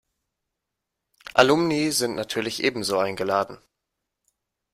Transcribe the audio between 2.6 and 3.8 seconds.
ebenso eingeladen.